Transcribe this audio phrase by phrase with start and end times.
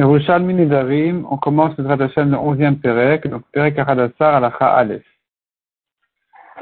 [0.00, 5.04] Yerushalmi Nedarim, on commence le Hashem le 11e Perek, donc Perek Achadassar Alacha Aleph.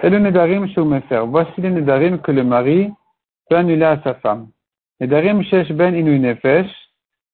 [0.01, 1.23] C'est le Nedarim Shumefer.
[1.27, 2.91] Voici les Nedarim que le mari
[3.49, 4.49] peut annuler à sa femme.
[5.01, 6.69] Nedarim Shesh Ben Inu Nefesh,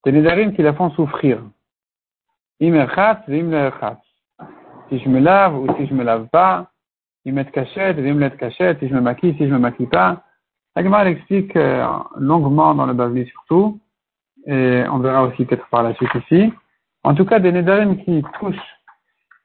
[0.05, 1.43] des Nedarim qui la font souffrir.
[2.61, 4.03] Im Erchatz, Vim Erchatz.
[4.91, 6.71] Si je me lave ou si je me lave pas,
[7.27, 10.23] Im Et Kachet, Vim Let Kachet, si je me maquille, si je me maquille pas.
[10.75, 11.87] Agmar explique euh,
[12.19, 13.81] longuement dans le Bavli surtout
[14.47, 16.53] et on verra aussi peut-être par la suite ici.
[17.03, 18.57] En tout cas, des Nedarim qui touchent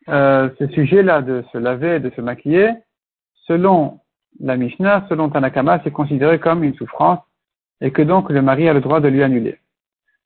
[0.09, 2.71] euh, ce sujet-là de se laver, de se maquiller,
[3.45, 3.99] selon
[4.39, 7.19] la Mishnah, selon Tanakama, c'est considéré comme une souffrance
[7.81, 9.57] et que donc le mari a le droit de lui annuler.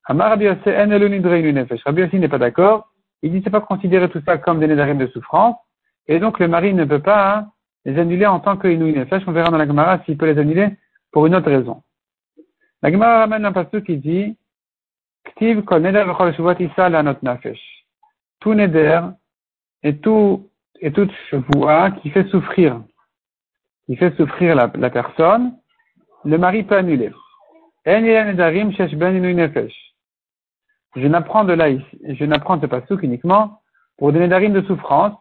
[0.06, 2.88] Amar Rabbi Yossi n'est pas d'accord.
[3.22, 5.56] Il dit c'est pas considéré tout ça comme des Nedarim de souffrance
[6.06, 7.48] et donc le mari ne peut pas hein,
[7.84, 9.22] les annuler en tant que Inu Nefesh.
[9.26, 10.76] On verra dans la Gemara s'il peut les annuler
[11.10, 11.82] pour une autre raison.
[12.82, 14.36] La Gemara ramène un passage qui dit
[15.23, 15.23] Ktiv kol neder la not nafesh.
[18.40, 19.00] Tout neder
[19.82, 20.48] et tout
[20.80, 22.82] et toute chevoua qui fait souffrir,
[23.86, 25.56] qui fait souffrir la, la personne,
[26.24, 27.10] le mari peut annuler.
[27.86, 27.98] Je
[31.06, 31.66] n'apprends de là
[32.08, 33.60] je n'apprends ce pasouk uniquement
[33.98, 35.12] pour des nedarim de souffrance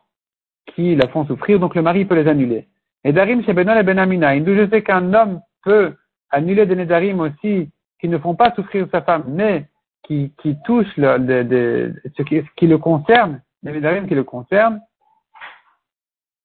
[0.75, 2.67] qui la font souffrir, donc le mari peut les annuler.
[3.03, 4.39] Nedarim shebenol et benamina.
[4.39, 5.93] D'où je sais qu'un homme peut
[6.29, 9.65] annuler des nedarim aussi qui ne font pas souffrir sa femme, mais
[10.03, 14.15] qui, qui touche le, de, de, ce, qui, ce qui le concerne, les médailles qui
[14.15, 14.81] le concernent,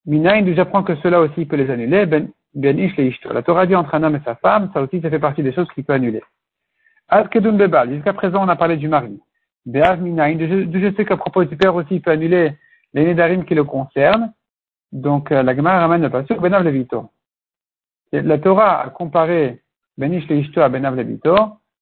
[0.06, 2.06] Minaïn, j'apprends que cela aussi peut les annuler.
[2.06, 5.00] Ben, ben ish le La Torah dit entre un homme et sa femme, ça aussi,
[5.02, 6.22] ça fait partie des choses qui peut annuler.
[7.08, 7.92] Askedun bebal.
[7.92, 9.20] Jusqu'à présent, on a parlé du mari.
[9.66, 10.38] Be'av minaïn.
[10.38, 12.54] Je, je sais qu'à propos du père aussi, il peut annuler
[12.94, 14.32] les nédarim qui le concernent.
[14.92, 17.10] Donc, euh, la Gemara ramène le passage Benav Levito.
[18.12, 19.60] La Torah a comparé
[19.98, 21.34] Benish le à Benav Levito.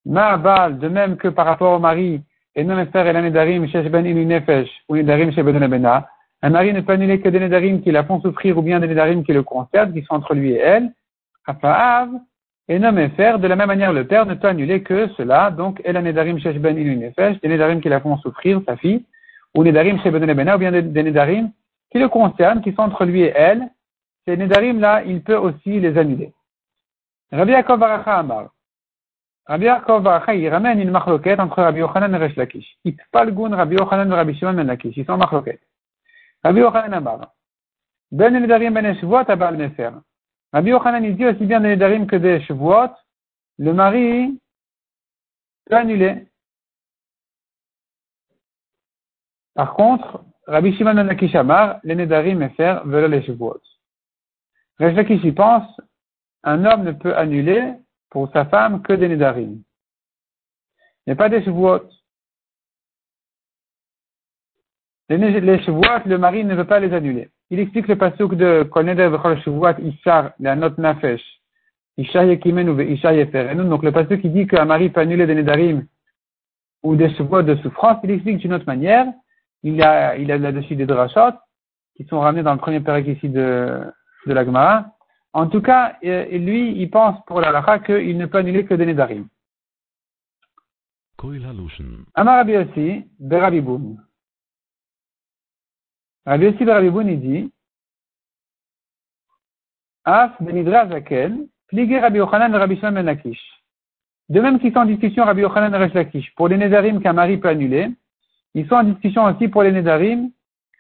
[0.07, 2.23] Ma'abal, de même que par rapport au mari,
[2.55, 6.09] et non et la nedarim ben nefesh, ou nedarim ben bena,
[6.43, 8.87] un mari ne peut annuler que des nedarim qui la font souffrir ou bien des
[8.87, 10.93] nedarim qui le concernent, qui sont entre lui et elle.
[11.47, 12.11] Afa'av,
[12.69, 15.93] et non de la même manière, le père ne peut annuler que cela, donc, et
[15.93, 19.05] la nedarim ben nefesh, des nedarim qui la font souffrir, sa fille,
[19.57, 21.51] ou nedarim ben ou bien des, nedarim
[21.91, 23.69] qui le concernent, qui sont entre lui et elle.
[24.25, 26.33] Ces nedarim là, il peut aussi les annuler.
[27.33, 28.51] Rabbi Yaakov Amar.
[29.47, 32.79] Rabbi Yaakov il ramène une machloquette entre Rabbi Yochanan et Resh Lakish.
[32.85, 34.77] Itpalgun Rabbi Yochanan et Rabbi Shimon ben.
[34.83, 35.63] Ils sont machloquettes.
[36.43, 37.33] Rabbi Yochanan Amar.
[38.11, 39.93] Ben Nedarim ben Eshvuot abal Mefer.
[40.53, 42.91] Rabbi Yochanan il dit aussi bien des Nedarim que des Eshvuot.
[43.59, 44.41] Le mari
[45.67, 46.27] peut annuler.
[49.55, 53.61] Par contre, Rabbi Shimon ben Lakish Amar, les Nedarim Mefer veulent les Eshvuot.
[54.81, 55.81] Resh Lakish y pense,
[56.43, 57.75] un homme ne peut annuler
[58.11, 59.63] pour sa femme que des Nédarim.
[61.07, 61.83] Mais pas des Shavuot.
[65.09, 67.31] Les, les le mari ne veut pas les annuler.
[67.51, 68.69] Il explique le passage de
[69.09, 71.23] Vechol Shavuot Ishar, la note Nafesh,
[71.97, 73.69] Ishar Yekimen ou Ishar Yeferenu.
[73.69, 75.87] Donc le passage qui dit qu'un mari peut annuler des Nédarim
[76.83, 79.07] ou des Shavuot de souffrance, il explique d'une autre manière.
[79.63, 81.37] Il a, a là-dessus des drachot
[81.97, 83.83] qui sont ramenés dans le premier période ici de,
[84.27, 84.96] de la Gemara
[85.37, 88.73] en tout cas, euh, lui, il pense pour la lacha qu'il ne peut annuler que
[88.73, 89.29] des Nedarim.
[92.15, 94.03] Amar Rabbi aussi, Berabiboun.
[96.25, 97.53] Rabbi aussi Berabiboun, il dit,
[100.07, 103.63] Af benidra zaken, pligue Rabbi Yochanan et Rabbi Shimon ben Lakish.
[104.31, 107.13] De même qu'ils sont en discussion Rabbi Yochanan et Rabbi Lakish pour les Nedarim qu'un
[107.13, 107.91] mari peut annuler,
[108.55, 110.31] ils sont en discussion aussi pour les Nedarim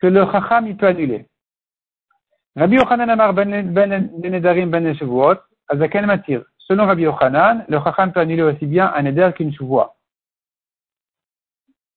[0.01, 1.27] que le Chacham il peut annuler.
[2.57, 5.37] Rabbi Yochanan Amar ben Nedarim ben Shavuot,
[5.69, 6.43] Azaken Matir.
[6.59, 9.91] Selon Rabbi Yochanan, le Chacham peut annuler aussi bien un Neder qu'une Shavuot.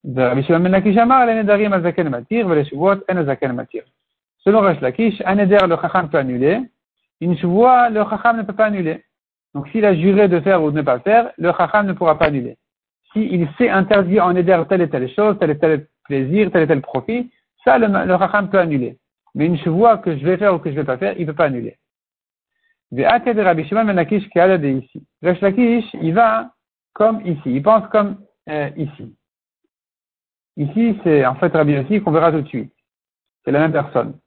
[0.04, 3.84] Rabbi Shimon ben Lakish Amar, le Nedarim Azaken Matir, le Shavuot en Azaken Matir.
[4.40, 6.60] Selon Rash Lakish, un Neder le Chacham peut annuler,
[7.22, 9.06] une Shavuot le Chacham ne peut pas annuler.
[9.56, 12.20] Donc s'il a juré de faire ou de ne pas faire, le Chacham ne pourra
[12.20, 12.58] pas annuler.
[13.14, 16.68] S'il s'est interdit en Neder telle et telle chose, tel et tel plaisir, tel et
[16.68, 17.32] tel profit,
[17.64, 18.98] ça le, le Chacham peut annuler.
[19.36, 21.22] Mais une chevoie que je vais faire ou que je ne vais pas faire, il
[21.22, 21.78] ne peut pas annuler.
[22.92, 24.28] Rabbi ben Lakish
[26.02, 26.52] il va
[26.94, 27.42] comme ici.
[27.46, 28.18] Il pense comme
[28.50, 29.16] euh, ici.
[30.58, 32.74] Ici, c'est en fait Rabbi Yossi qu'on verra tout de suite.
[33.46, 34.18] C'est la même personne.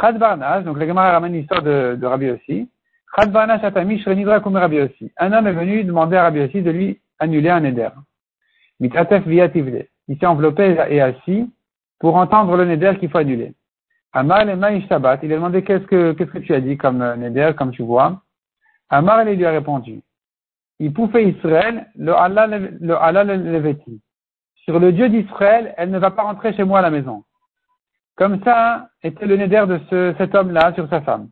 [0.00, 0.18] Chad
[0.64, 2.70] donc la Gemara ramène l'histoire de, Rabbi Yossi.
[3.16, 5.12] Chad Rabbi Yossi.
[5.18, 7.88] Un homme est venu demander à Rabbi Yossi de lui annuler un éder.
[8.78, 9.86] Mitatef viativle.
[10.08, 11.50] Il s'est enveloppé et assis
[11.98, 13.54] pour entendre le neder qu'il faut annuler.
[14.12, 17.16] Amar le Shabbat, il a demandé qu'est-ce que, qu'est-ce que tu as dit comme euh,
[17.16, 18.22] Neder, comme tu vois?
[18.88, 20.02] Amar lui a répondu.
[20.80, 24.00] Il pouvait Israël, le Allah le leveti.
[24.64, 27.22] sur le Dieu d'Israël, elle ne va pas rentrer chez moi à la maison.
[28.16, 31.28] Comme ça était le néder de ce, cet homme-là sur sa femme.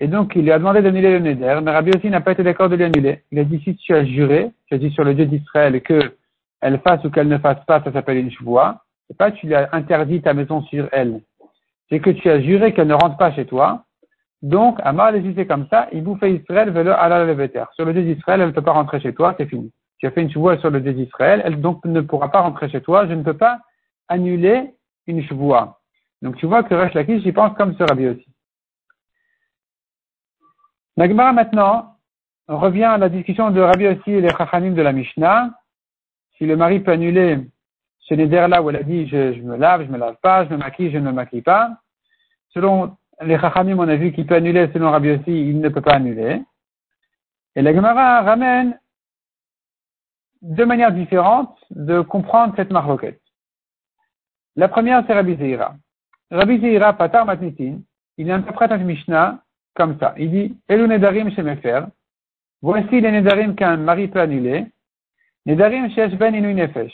[0.00, 2.42] Et donc, il lui a demandé d'annuler le néder, mais Rabbi aussi n'a pas été
[2.42, 3.22] d'accord de l'annuler.
[3.30, 6.16] Il a dit, si tu as juré, tu as dit sur le Dieu d'Israël que
[6.60, 8.82] elle fasse ou qu'elle ne fasse pas, ça s'appelle une chevoie.
[9.08, 11.20] C'est pas tu lui as interdit ta maison sur elle.
[11.92, 13.84] C'est que tu as juré qu'elle ne rentre pas chez toi.
[14.40, 17.64] Donc, Amar c'est comme ça, il bouffe Israël, velo ala leveter.
[17.74, 19.70] Sur le Dieu d'Israël, elle ne peut pas rentrer chez toi, c'est fini.
[19.98, 22.70] Tu as fait une chevoie sur le Dieu d'Israël, elle donc ne pourra pas rentrer
[22.70, 23.60] chez toi, je ne peux pas
[24.08, 24.72] annuler
[25.06, 25.80] une chevoie.
[26.22, 28.26] Donc tu vois que Resh Lakish, j'y pense comme ce Rabbi aussi.
[30.96, 31.96] Nagmara maintenant
[32.48, 35.50] revient à la discussion de Rabbi aussi et les Chachanim de la Mishnah.
[36.38, 37.38] Si le mari peut annuler
[38.00, 40.56] ce neder-là où elle a dit je, me lave, je me lave pas, je me
[40.56, 41.70] maquille, je ne me maquille pas.
[42.54, 45.80] Selon les Chachanim, on a vu qu'il peut annuler, selon Rabbi aussi, il ne peut
[45.80, 46.42] pas annuler.
[47.54, 48.78] Et la Gemara ramène
[50.42, 53.20] deux manières différentes de comprendre cette marloquette.
[54.56, 55.76] La première, c'est Rabbi Zeira.
[56.30, 57.78] Rabbi Zeira Patar Matnitin,
[58.18, 59.42] il interprète un Mishnah
[59.74, 60.14] comme ça.
[60.18, 61.82] Il dit, Elu Nedarim Shemefer,
[62.60, 64.66] voici les Nedarim qu'un mari peut annuler,
[65.46, 66.92] Nedarim Shesh Ben Nefesh,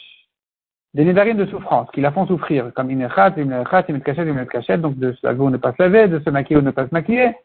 [0.99, 5.13] des Nedarim de souffrance, qui la font souffrir, comme Inechat, Imlechat, Imetkachet, Imetkachet, donc de
[5.13, 7.37] se laver ou ne pas se laver, de se maquiller ou ne pas se maquiller.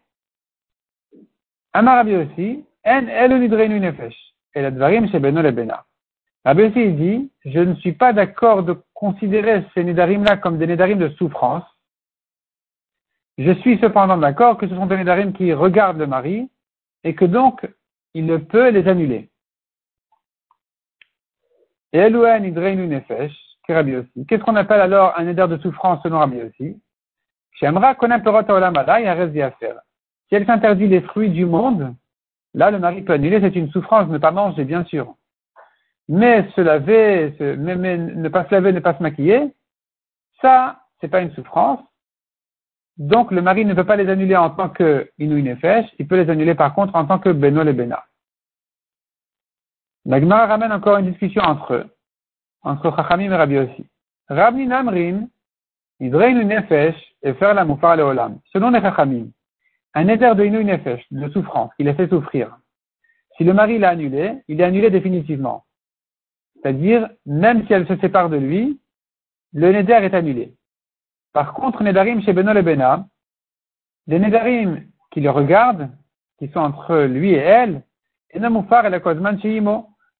[1.72, 4.16] Amar Rabbi aussi, En Elu Nidreinu Nefesh,
[4.56, 5.86] et la Dvarim Shebeno Lebena.
[6.44, 10.98] Rabbi aussi dit, je ne suis pas d'accord de considérer ces Nedarim-là comme des Nedarim
[10.98, 11.64] de souffrance,
[13.38, 16.50] je suis cependant d'accord que ce sont des Nédarim qui regardent le mari
[17.04, 17.70] et que donc
[18.16, 19.30] il ne peut les annuler.
[21.92, 22.44] Et Elouen
[23.66, 26.82] Qu'est-ce qu'on appelle alors un éder de souffrance selon Rabbi aussi
[27.54, 29.80] Shemra faire.
[30.28, 31.96] Si elle s'interdit les fruits du monde,
[32.54, 35.16] là le mari peut annuler, c'est une souffrance, ne pas manger, bien sûr.
[36.10, 39.54] Mais se laver, ne pas se laver, ne pas se maquiller,
[40.42, 41.80] ça, c'est pas une souffrance,
[42.98, 46.22] donc, le mari ne peut pas les annuler en tant que Inou Nefesh, il peut
[46.22, 48.04] les annuler par contre en tant que Beno et Bena.
[50.06, 51.93] La ramène encore une discussion entre eux,
[52.64, 53.86] entre Chachamim et Rabbi aussi.
[54.30, 55.28] Rabbi Namrin,
[56.00, 58.40] Idreinu Nefesh et faire la Moufar le Olam.
[58.52, 59.28] Selon les Chachamim,
[59.94, 62.58] un éder de Inou Nefesh, de souffrance, qui les fait souffrir,
[63.38, 65.66] si le mari l'a annulé, il est annulé définitivement.
[66.56, 68.80] C'est-à-dire, même si elle se sépare de lui,
[69.54, 70.54] le neder est annulé.
[71.34, 73.06] Par contre, Nedarim chez Beno et Bena,
[74.08, 75.90] les Nedarim qui le regardent,
[76.40, 77.84] qui sont entre lui et elle,
[78.32, 79.62] et Namoufar et la Kozman chez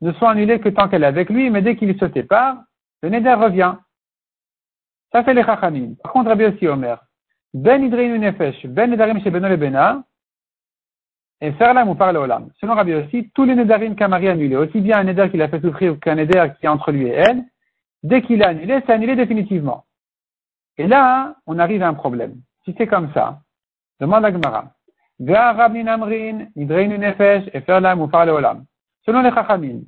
[0.04, 2.58] ne sont annulés que tant qu'elle est avec lui, mais dès qu'il se sépare,
[3.02, 3.76] le Neder revient.
[5.14, 5.96] Ça fait les Chachamim.
[6.04, 7.02] Par contre, Rabbi aussi Omer,
[7.54, 10.04] Ben Idreinu Nefesh, Ben Nedarim chez Beno et Bena,
[11.40, 12.50] et faire la Moufar le Olam.
[12.60, 15.48] Selon Rabbi aussi, tous les Nedarim qu'a Marie annulé, aussi bien un Neder qui l'a
[15.48, 17.44] fait souffrir qu'un Neder qui est entre lui et elle,
[18.04, 19.86] dès qu'il est annulé, c'est annulé définitivement.
[20.78, 22.42] Et là, on arrive à un problème.
[22.66, 23.40] Si c'est comme ça,
[24.02, 24.74] demande à Gemara.
[29.06, 29.82] Selon les Chachamim,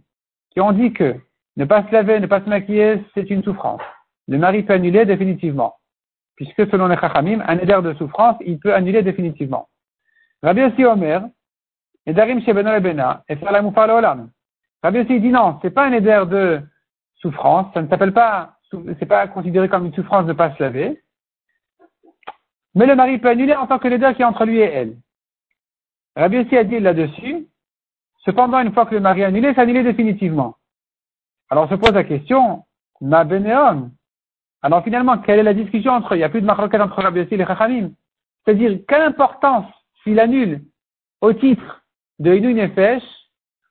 [0.51, 1.15] qui ont dit que
[1.57, 3.81] ne pas se laver, ne pas se maquiller, c'est une souffrance.
[4.27, 5.75] Le mari peut annuler définitivement.
[6.35, 9.69] Puisque selon les Chachamim, un éder de souffrance, il peut annuler définitivement.
[10.43, 11.21] Rabbi aussi Omer,
[12.05, 14.29] Edarim Shebeno Ebena, et Olam.
[14.83, 16.61] Rabbi aussi dit non, c'est pas un éder de
[17.15, 18.55] souffrance, ça ne s'appelle pas
[18.99, 21.01] c'est pas considéré comme une souffrance de ne pas se laver.
[22.73, 24.97] Mais le mari peut annuler en tant que l'éder qui est entre lui et elle.
[26.15, 27.34] Rabbi aussi a dit là-dessus,
[28.25, 30.55] cependant, une fois que le mari est annulé, c'est annulé définitivement.
[31.49, 32.63] Alors se pose la question,
[33.01, 33.91] ma benéon.
[34.61, 37.21] Alors finalement, quelle est la discussion entre Il n'y a plus de marocain entre Rabbi
[37.21, 37.91] aussi et les Chachamim.
[38.43, 39.65] C'est-à-dire, quelle importance
[40.03, 40.63] s'il annule
[41.21, 41.83] au titre
[42.19, 43.03] de Inou Nefesh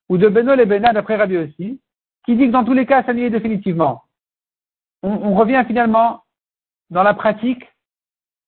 [0.09, 1.81] ou de Beno le Bena d'après Rabbi aussi,
[2.25, 4.05] qui dit que dans tous les cas, c'est annulé définitivement
[5.05, 6.23] on, revient finalement
[6.91, 7.65] dans la pratique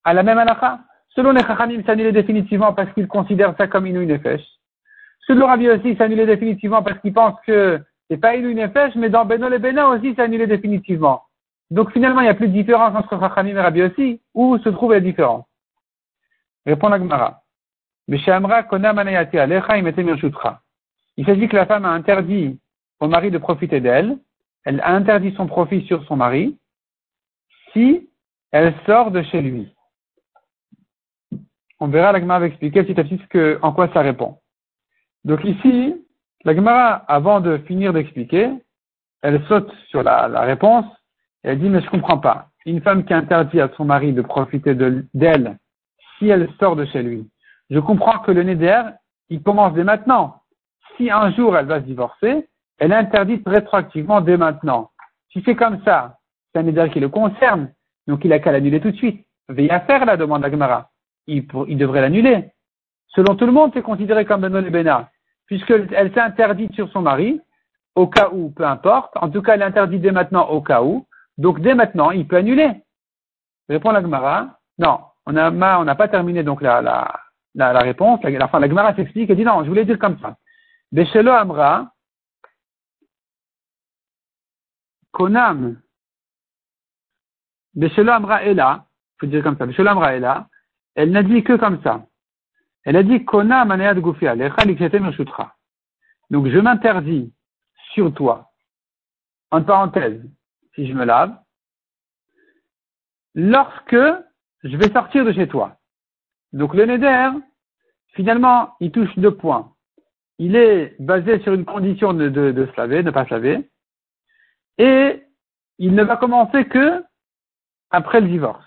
[0.05, 0.81] à la même halakha.
[1.11, 4.43] Selon les Chachamim, s'annule définitivement parce qu'ils considèrent ça comme Inou Nefesh.
[5.26, 9.25] Selon Rabbi aussi, s'annule définitivement parce qu'ils pensent que c'est pas Inou Nefesh, mais dans
[9.25, 11.23] Beno et Bena aussi, s'annule définitivement.
[11.71, 14.21] Donc finalement, il n'y a plus de différence entre Chachamim et Rabbi aussi.
[14.35, 15.45] Où se trouve la différence
[16.64, 17.42] Répond la Gemara.
[18.09, 18.21] Il
[21.26, 22.61] s'agit que la femme a interdit
[23.00, 24.16] au mari de profiter d'elle,
[24.64, 26.56] elle a interdit son profit sur son mari
[27.73, 28.09] si
[28.52, 29.75] elle sort de chez lui.
[31.80, 33.21] On verra, la Gemara va expliquer petit à petit
[33.62, 34.38] en quoi ça répond.
[35.26, 36.06] Donc ici,
[36.45, 38.49] la Gemara, avant de finir d'expliquer,
[39.23, 40.87] elle saute sur la, réponse
[41.42, 42.47] et elle dit, mais je comprends pas.
[42.64, 45.59] Une femme qui interdit à son mari de profiter d'elle
[46.18, 47.28] si elle sort de chez lui.
[47.71, 48.83] Je comprends que le neder,
[49.28, 50.42] il commence dès maintenant.
[50.97, 54.90] Si un jour elle va se divorcer, elle est interdite rétroactivement dès maintenant.
[55.33, 56.18] Si c'est comme ça,
[56.52, 57.73] c'est un Neder qui le concerne,
[58.06, 59.26] donc il a qu'à l'annuler tout de suite.
[59.49, 60.90] Veille à faire la demande d'Agmara.
[61.26, 62.50] Il, il devrait l'annuler.
[63.09, 65.11] Selon tout le monde, c'est considéré comme Benoît Bena,
[65.47, 67.41] puisqu'elle s'est interdite sur son mari,
[67.95, 69.17] au cas où, peu importe.
[69.17, 71.07] En tout cas, elle est interdite dès maintenant au cas où.
[71.38, 72.71] Donc dès maintenant, il peut annuler.
[73.69, 74.59] Répond la Gemara.
[74.79, 77.09] Non, on n'a pas terminé donc la,
[77.55, 78.23] réponse.
[78.23, 80.37] La, la, la Gemara s'explique et dit non, je voulais dire comme ça.
[80.93, 81.91] Beshelo Amra,
[85.11, 85.81] Konam,
[87.75, 88.87] Beshelo Amra est là,
[89.19, 90.49] faut dire comme ça, Beshelo Amra est là,
[90.95, 92.07] elle n'a dit que comme ça.
[92.87, 97.35] Elle a dit Konam Anayad Gufia, Donc je m'interdis
[97.93, 98.52] sur toi,
[99.50, 100.23] en parenthèse,
[100.75, 101.37] si je me lave,
[103.35, 103.97] lorsque
[104.62, 105.76] je vais sortir de chez toi.
[106.52, 107.31] Donc le neder,
[108.14, 109.73] finalement, il touche deux points.
[110.38, 113.69] Il est basé sur une condition de, de, se laver, de ne pas se laver,
[114.78, 115.25] et
[115.78, 117.05] il ne va commencer que
[117.90, 118.64] après le divorce.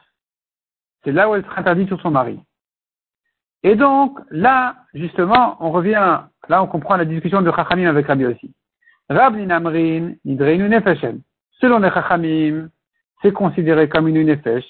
[1.06, 2.38] C'est là où elle sera interdite sur son mari.
[3.64, 8.26] Et donc, là, justement, on revient, là, on comprend la discussion de Chachamim avec Rabbi
[8.26, 8.54] aussi.
[9.10, 11.22] Rab Ninamrin, Nidreinu Nefeshem.
[11.60, 12.70] Selon les Chachamim,
[13.22, 14.66] c'est considéré comme une nefesh,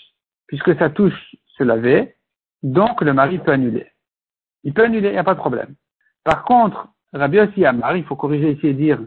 [0.47, 2.15] puisque ça touche se laver,
[2.63, 3.87] donc le mari peut annuler.
[4.63, 5.75] Il peut annuler, il n'y a pas de problème.
[6.23, 8.99] Par contre, Rabbi Yossi Amar, il faut corriger ici et dire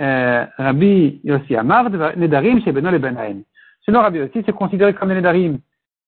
[0.00, 3.42] euh, Rabbi Yossi Amar, Nedarim chez Beno Benaim.
[3.82, 5.58] Selon Rabbi Yossi, c'est considéré comme des Nedarim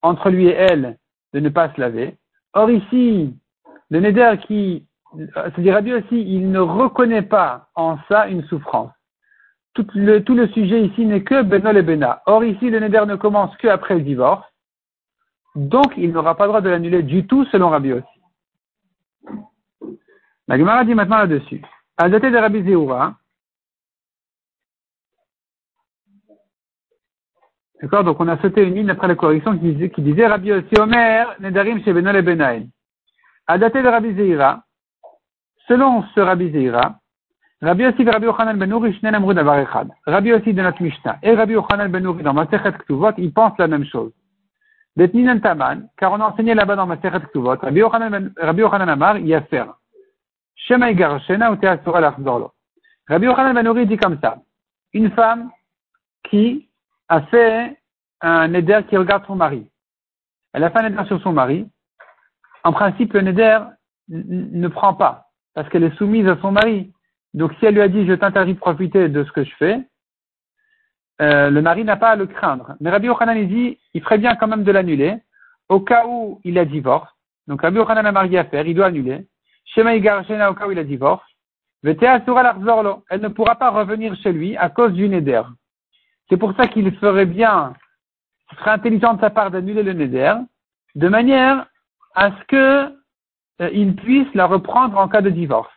[0.02, 0.98] entre lui et elle
[1.32, 2.16] de ne pas se laver.
[2.54, 3.34] Or ici,
[3.90, 8.92] le Neder qui, c'est-à-dire Rabbi Yossi, il ne reconnaît pas en ça une souffrance.
[9.74, 12.22] Tout le, sujet ici n'est que Benol et Bena.
[12.26, 14.44] Or ici, le Neder ne commence qu'après le divorce.
[15.54, 18.06] Donc, il n'aura pas le droit de l'annuler du tout selon Rabbi aussi.
[20.48, 21.62] La dit maintenant là-dessus.
[21.96, 22.62] À dater de Rabbi
[27.82, 30.52] D'accord Donc on a sauté une ligne après la correction qui disait, qui disait Rabbi
[30.52, 32.68] aussi Omer, Nedarim chez Benol et Benaïm.
[33.48, 34.62] À dater de Rabbi Zeira,
[35.66, 36.94] selon ce Rabbi Zeira,
[37.60, 39.88] Rabbi aussi Rabbi Yochanan ben Nouri, Shnen Amrud Echad.
[40.06, 43.66] Rabbi aussi de notre Mishnah et Rabbi Yochanan ben dans Masechet Ktuvot, ils pensent la
[43.66, 44.12] même chose.
[44.94, 49.16] Betninan Taman, car on a enseigné là-bas dans Masechet Ktuvot, Rabbi Yochanan, ben, Amar.
[50.54, 52.14] Shema Igar Shena ou Teasura.
[53.08, 54.36] Rabbi Yochanan ben dit comme ça.
[54.92, 55.50] Une femme
[56.30, 56.68] qui
[57.12, 57.76] a fait
[58.22, 59.68] un éder qui regarde son mari.
[60.54, 61.68] Elle a fait un éder sur son mari.
[62.64, 63.58] En principe, le neder
[64.08, 66.90] ne prend pas, parce qu'elle est soumise à son mari.
[67.34, 69.80] Donc si elle lui a dit je t'interdis de profiter de ce que je fais,
[71.20, 72.76] euh, le mari n'a pas à le craindre.
[72.80, 75.18] Mais Rabbi Yochanan dit il ferait bien quand même de l'annuler
[75.68, 77.10] au cas où il a divorce.
[77.46, 79.26] Donc Rabbi Yochanan a marié à faire, il doit annuler.
[79.66, 79.92] Shema
[80.24, 81.24] Shena au cas où il a divorce.
[81.84, 85.42] Elle ne pourra pas revenir chez lui à cause du neder.
[86.28, 87.74] C'est pour ça qu'il ferait bien,
[88.50, 90.34] ce serait intelligent de sa part d'annuler le neder,
[90.94, 91.66] de manière
[92.14, 92.96] à ce que
[93.60, 95.72] euh, il puisse la reprendre en cas de divorce.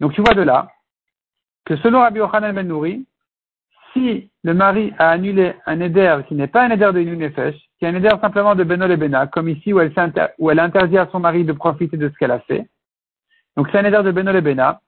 [0.00, 0.68] Donc tu vois de là
[1.64, 3.06] que selon Rabbi Yochanan Ben Nouri,
[3.92, 7.84] si le mari a annulé un éder qui n'est pas un éder de Nefesh, qui
[7.84, 9.92] est un éder simplement de Benol et Bena, comme ici où elle,
[10.60, 12.66] interdit à son mari de profiter de ce qu'elle a fait,
[13.56, 14.80] donc c'est un éder de Benol et Bena,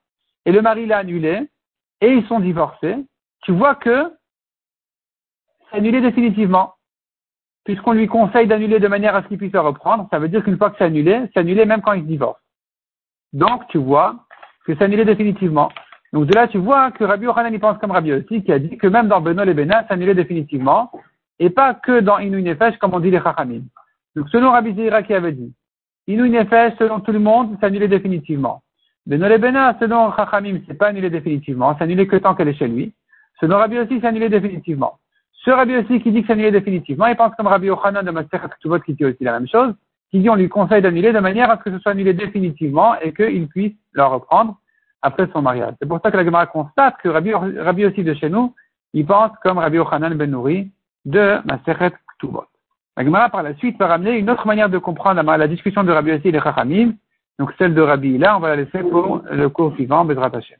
[0.46, 1.48] et le mari l'a annulé,
[2.00, 2.96] et ils sont divorcés,
[3.42, 4.10] tu vois que
[5.70, 6.74] c'est annulé définitivement.
[7.64, 10.42] Puisqu'on lui conseille d'annuler de manière à ce qu'il puisse le reprendre, ça veut dire
[10.42, 12.40] qu'une fois que c'est annulé, c'est annulé même quand il se divorce.
[13.32, 14.16] Donc, tu vois
[14.64, 15.70] que c'est annulé définitivement.
[16.12, 18.58] Donc de là, tu vois que Rabbi Yochanan, il pense comme Rabbi aussi, qui a
[18.58, 20.90] dit que même dans Benol et Bena, c'est annulé définitivement,
[21.38, 23.62] et pas que dans Inu Nefesh, comme on dit les Chachamim.
[24.16, 25.54] Donc selon Rabbi Zira qui avait dit,
[26.08, 28.62] Inu Nefesh, selon tout le monde, c'est annulé définitivement.
[29.06, 32.54] Benol et Bena, selon Chachamim, c'est pas annulé définitivement, c'est annulé que tant qu'elle est
[32.54, 32.92] chez lui.
[33.38, 34.98] Selon Rabbi aussi, c'est annulé définitivement.
[35.44, 38.10] Ce Rabbi aussi qui dit que c'est annulé définitivement, il pense comme Rabbi Yochanan de
[38.10, 39.74] Master Ktubot qui dit aussi la même chose,
[40.10, 42.94] qui dit on lui conseille d'annuler de manière à ce que ce soit annulé définitivement
[43.00, 44.58] et qu'il puisse le reprendre
[45.00, 45.74] après son mariage.
[45.80, 48.54] C'est pour ça que la Gemara constate que Rabbi, Rabbi aussi de chez nous,
[48.92, 50.70] il pense comme Rabbi Yochanan ben Nouri
[51.06, 52.44] de Maseret Ktubot.
[52.98, 55.92] La Gemara par la suite va ramener une autre manière de comprendre la, discussion de
[55.92, 56.92] Rabbi aussi et de Chachamim,
[57.38, 60.58] donc celle de Rabbi là, on va la laisser pour le cours suivant, Bezrat Hashem.